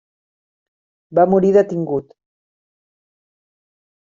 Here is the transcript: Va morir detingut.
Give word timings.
Va 1.19 1.25
morir 1.33 1.53
detingut. 1.57 2.09